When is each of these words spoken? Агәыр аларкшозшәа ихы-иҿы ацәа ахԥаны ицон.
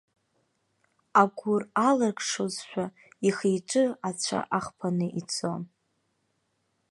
Агәыр 1.21 1.63
аларкшозшәа 1.87 2.85
ихы-иҿы 3.27 3.85
ацәа 4.07 4.39
ахԥаны 4.57 5.07
ицон. 5.19 5.61